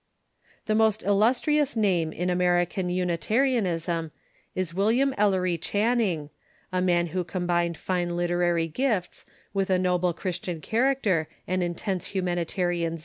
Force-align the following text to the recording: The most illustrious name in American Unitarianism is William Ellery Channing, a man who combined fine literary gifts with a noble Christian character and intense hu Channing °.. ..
The 0.65 0.73
most 0.73 1.03
illustrious 1.03 1.75
name 1.75 2.11
in 2.11 2.31
American 2.31 2.89
Unitarianism 2.89 4.09
is 4.55 4.73
William 4.73 5.13
Ellery 5.15 5.59
Channing, 5.59 6.31
a 6.71 6.81
man 6.81 7.05
who 7.13 7.23
combined 7.23 7.77
fine 7.77 8.15
literary 8.17 8.67
gifts 8.67 9.27
with 9.53 9.69
a 9.69 9.77
noble 9.77 10.13
Christian 10.15 10.59
character 10.59 11.27
and 11.47 11.61
intense 11.61 12.07
hu 12.13 12.21
Channing 12.23 12.45
°.. 12.45 12.99
.. - -